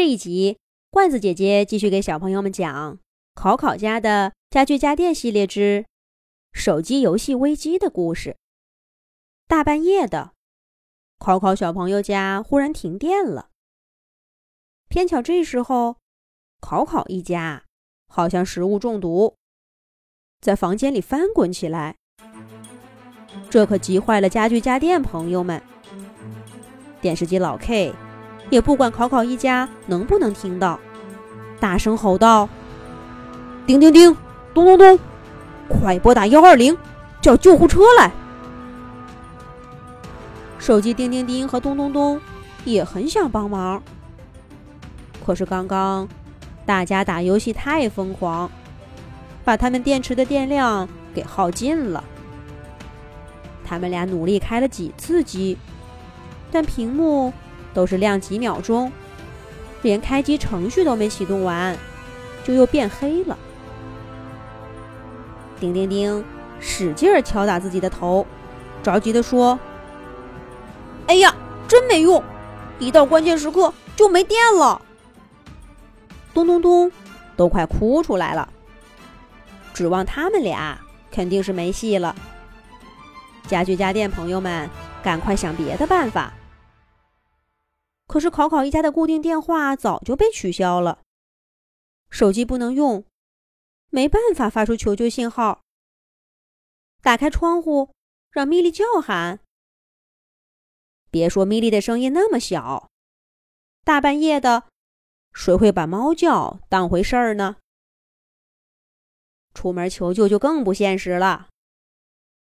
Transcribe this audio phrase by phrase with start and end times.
[0.00, 0.56] 这一集，
[0.88, 2.98] 罐子姐姐继续给小朋友们讲
[3.34, 5.84] 考考家的家具家电系列之
[6.54, 8.38] 手机游戏危机的故事。
[9.46, 10.32] 大半夜的，
[11.18, 13.50] 考考小朋友家忽然停电了。
[14.88, 15.98] 偏巧这时候，
[16.62, 17.64] 考考一家
[18.08, 19.36] 好像食物中毒，
[20.40, 21.96] 在房间里翻滚起来。
[23.50, 25.62] 这可急坏了家具家电朋友们。
[27.02, 27.94] 电视机老 K。
[28.50, 30.78] 也不管考考一家能不能听到，
[31.60, 32.48] 大声吼道
[33.64, 34.16] ：“叮叮叮，
[34.52, 34.98] 咚咚咚，
[35.68, 36.76] 快拨打幺二零，
[37.20, 38.10] 叫救护车来！”
[40.58, 42.20] 手机叮叮叮和咚咚咚
[42.64, 43.82] 也很想帮忙，
[45.24, 46.06] 可是刚刚
[46.66, 48.50] 大家打游戏太疯狂，
[49.44, 52.02] 把他们电池的电量给耗尽了。
[53.64, 55.56] 他们俩努力开了几次机，
[56.50, 57.32] 但屏幕。
[57.72, 58.90] 都是亮几秒钟，
[59.82, 61.76] 连开机程序都没启动完，
[62.44, 63.36] 就又变黑了。
[65.58, 66.24] 叮叮叮，
[66.58, 68.26] 使劲儿敲打自己的头，
[68.82, 69.58] 着急的说
[71.06, 71.34] ：“哎呀，
[71.68, 72.22] 真没用！
[72.78, 74.80] 一到关键时刻就没电了。”
[76.32, 76.90] 咚咚咚，
[77.36, 78.48] 都快哭出来了。
[79.74, 80.78] 指望他们俩
[81.10, 82.14] 肯定是没戏了。
[83.46, 84.68] 家具家电朋友们，
[85.02, 86.32] 赶快想别的办法。
[88.10, 91.04] 可是考考一家的固定电话早就被取消了，
[92.10, 93.04] 手机不能用，
[93.88, 95.62] 没办法发出求救信号。
[97.02, 97.94] 打开窗户，
[98.32, 99.38] 让米莉叫喊。
[101.08, 102.90] 别说米莉的声音那么小，
[103.84, 104.64] 大半夜的，
[105.32, 107.58] 谁会把猫叫当回事儿呢？
[109.54, 111.48] 出门求救就更不现实了。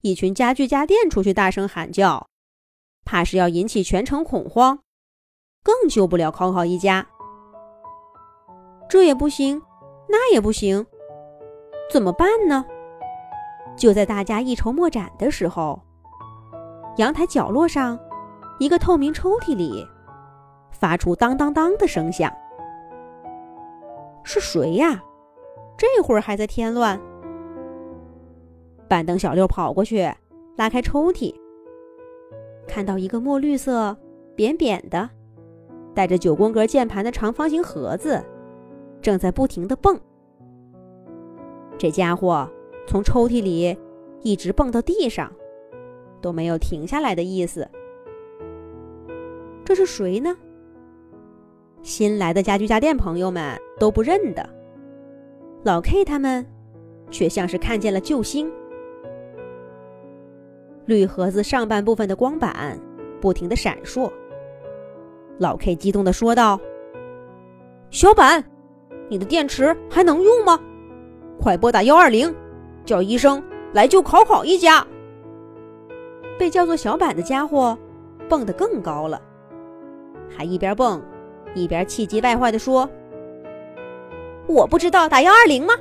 [0.00, 2.28] 一群家具家电出去大声喊叫，
[3.04, 4.83] 怕是要引起全城恐慌。
[5.64, 7.06] 更救不了考考一家，
[8.86, 9.62] 这也不行，
[10.06, 10.86] 那也不行，
[11.90, 12.64] 怎么办呢？
[13.74, 15.80] 就在大家一筹莫展的时候，
[16.98, 17.98] 阳台角落上
[18.60, 19.88] 一个透明抽屉里
[20.70, 22.30] 发出当当当的声响。
[24.22, 25.02] 是谁呀？
[25.78, 27.00] 这会儿还在添乱。
[28.86, 30.12] 板凳小六跑过去，
[30.56, 31.34] 拉开抽屉，
[32.68, 33.96] 看到一个墨绿色、
[34.36, 35.08] 扁扁的。
[35.94, 38.22] 带着九宫格键盘的长方形盒子，
[39.00, 39.98] 正在不停的蹦。
[41.78, 42.48] 这家伙
[42.86, 43.76] 从抽屉里
[44.22, 45.32] 一直蹦到地上，
[46.20, 47.68] 都没有停下来的意思。
[49.64, 50.36] 这是谁呢？
[51.82, 54.48] 新来的家居家电朋友们都不认得，
[55.62, 56.44] 老 K 他们
[57.10, 58.50] 却像是看见了救星。
[60.86, 62.78] 绿盒子上半部分的光板
[63.20, 64.10] 不停的闪烁。
[65.38, 66.60] 老 K 激动地说道
[67.90, 68.44] ：“小板，
[69.08, 70.58] 你的电池还能用吗？
[71.40, 72.32] 快拨打幺二零，
[72.84, 73.42] 叫医生
[73.72, 74.86] 来救考考一家。”
[76.38, 77.76] 被叫做小板的家伙
[78.28, 79.20] 蹦得更高了，
[80.28, 81.02] 还一边蹦
[81.54, 82.88] 一边气急败坏地说
[84.46, 85.74] ：“我不知道打幺二零吗？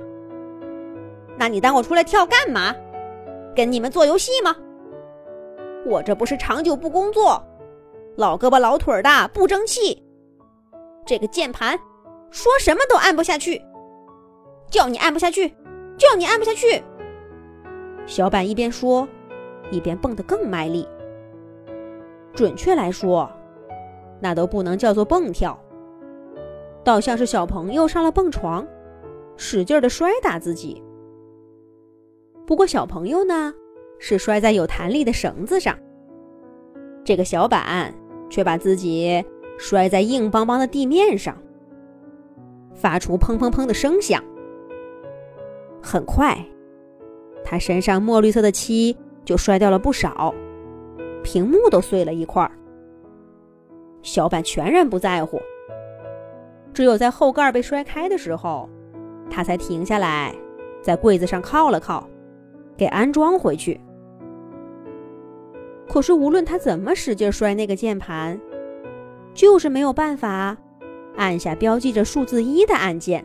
[1.37, 2.73] 那你当我出来跳干嘛？
[3.55, 4.55] 跟你们做游戏吗？
[5.85, 7.39] 我这不是长久不工作。”
[8.15, 10.03] 老胳膊老腿的不争气，
[11.05, 11.79] 这个键盘
[12.29, 13.59] 说什么都按不下去，
[14.69, 15.49] 叫你按不下去，
[15.97, 16.83] 叫你按不下去。
[18.05, 19.07] 小板一边说，
[19.71, 20.87] 一边蹦得更卖力。
[22.35, 23.31] 准确来说，
[24.19, 25.59] 那都不能叫做蹦跳，
[26.83, 28.67] 倒像是小朋友上了蹦床，
[29.37, 30.83] 使劲的摔打自己。
[32.45, 33.51] 不过小朋友呢，
[33.97, 35.75] 是摔在有弹力的绳子上，
[37.03, 37.91] 这个小板。
[38.33, 39.23] 却把自己
[39.59, 41.37] 摔在硬邦邦的地面上，
[42.73, 44.23] 发出砰砰砰的声响。
[45.83, 46.35] 很快，
[47.43, 50.33] 他身上墨绿色的漆就摔掉了不少，
[51.21, 52.49] 屏幕都碎了一块。
[54.01, 55.39] 小板全然不在乎，
[56.73, 58.67] 只有在后盖被摔开的时候，
[59.29, 60.33] 他才停下来，
[60.81, 62.09] 在柜子上靠了靠，
[62.75, 63.79] 给安装回去。
[65.93, 68.41] 可是，无论他怎么使劲摔那个键盘，
[69.35, 70.57] 就是没有办法
[71.15, 73.23] 按下标记着数字一的按键。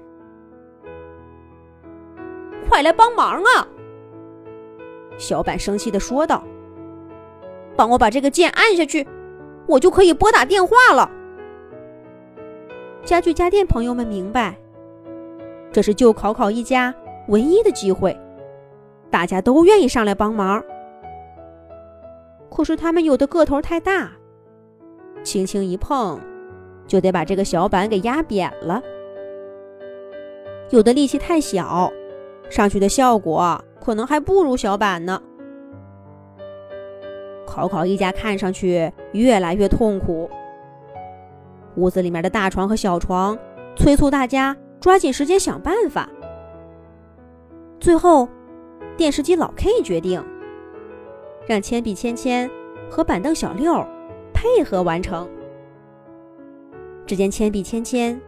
[2.68, 3.66] 快来帮忙啊！
[5.16, 6.44] 小板生气的说道
[7.74, 9.08] ：“帮我把这个键按下去，
[9.66, 11.10] 我就可以拨打电话了。”
[13.02, 14.54] 家具家电朋友们明白，
[15.72, 16.94] 这是救考考一家
[17.28, 18.14] 唯一的机会，
[19.08, 20.62] 大家都愿意上来帮忙。
[22.50, 24.10] 可是他们有的个头太大，
[25.22, 26.18] 轻轻一碰，
[26.86, 28.82] 就得把这个小板给压扁了。
[30.70, 31.90] 有的力气太小，
[32.50, 35.22] 上去的效果可能还不如小板呢。
[37.46, 40.28] 考考一家看上去越来越痛苦，
[41.76, 43.38] 屋子里面的大床和小床
[43.76, 46.08] 催促大家抓紧时间想办法。
[47.80, 48.28] 最后，
[48.96, 50.22] 电视机老 K 决定
[51.48, 52.48] 让铅笔芊芊
[52.88, 53.84] 和板凳小六
[54.32, 55.28] 配合完成。
[57.06, 58.20] 只见铅笔芊芊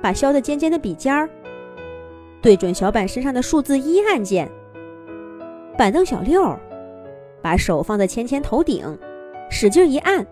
[0.00, 1.28] 把削得尖尖的笔尖儿
[2.40, 4.50] 对准小板身上的数字一按键，
[5.76, 6.56] 板凳小六。
[7.42, 8.98] 把手放在芊芊头顶，
[9.50, 10.26] 使劲一按，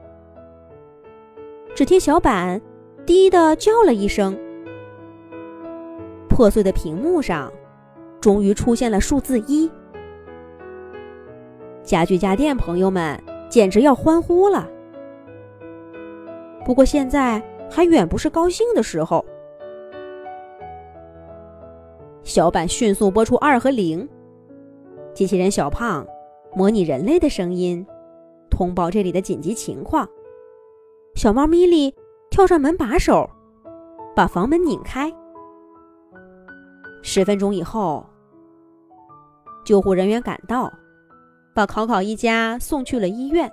[1.74, 2.58] 只听小板
[3.04, 4.34] “滴”的叫了一声，
[6.26, 7.52] 破碎的屏幕上
[8.18, 9.70] 终于出现了数字一。
[11.82, 14.68] 家具家电朋友们简直要欢呼了。
[16.64, 19.24] 不过现在还远不是高兴的时候，
[22.22, 24.08] 小板迅速拨出二和零，
[25.12, 26.06] 机器人小胖。
[26.54, 27.86] 模拟人类的声音，
[28.50, 30.06] 通报这里的紧急情况。
[31.14, 31.94] 小猫咪咪
[32.28, 33.26] 跳上门把手，
[34.14, 35.10] 把房门拧开。
[37.00, 38.04] 十分钟以后，
[39.64, 40.70] 救护人员赶到，
[41.54, 43.50] 把考考一家送去了医院。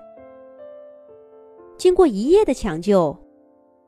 [1.78, 3.18] 经过一夜的抢救，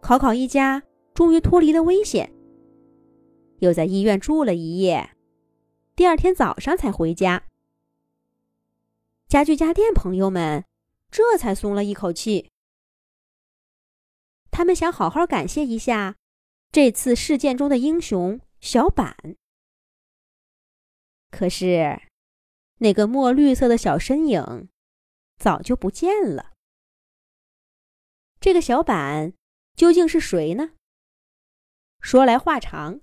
[0.01, 2.31] 考考一家终于脱离了危险。
[3.59, 5.11] 又在医院住了一夜，
[5.95, 7.43] 第二天早上才回家。
[9.27, 10.65] 家具家电朋友们
[11.09, 12.49] 这才松了一口气。
[14.49, 16.15] 他们想好好感谢一下
[16.71, 19.15] 这次事件中的英雄小板。
[21.29, 22.01] 可是，
[22.81, 24.67] 那个墨绿色的小身影
[25.37, 26.53] 早就不见了。
[28.39, 29.33] 这个小板
[29.75, 30.71] 究竟是谁呢？
[31.99, 33.01] 说来话长，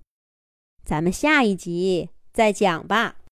[0.85, 3.18] 咱们下一集再讲吧。